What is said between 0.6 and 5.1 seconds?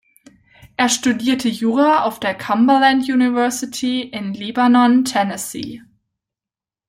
Er studierte Jura auf der Cumberland University in Lebanon,